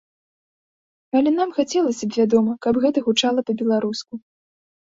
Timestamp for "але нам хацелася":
1.19-2.03